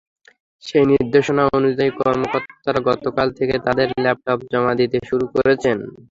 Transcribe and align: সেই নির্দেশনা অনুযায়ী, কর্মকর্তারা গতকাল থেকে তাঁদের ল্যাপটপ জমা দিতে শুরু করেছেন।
সেই 0.63 0.85
নির্দেশনা 0.91 1.43
অনুযায়ী, 1.57 1.91
কর্মকর্তারা 1.99 2.79
গতকাল 2.89 3.27
থেকে 3.37 3.55
তাঁদের 3.65 3.87
ল্যাপটপ 4.03 4.39
জমা 4.51 4.73
দিতে 4.79 4.97
শুরু 5.09 5.25
করেছেন। 5.35 5.77